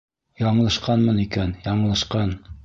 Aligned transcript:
Яңылышҡанмын 0.43 1.19
икән, 1.25 1.53
яңылышҡан. 1.67 2.35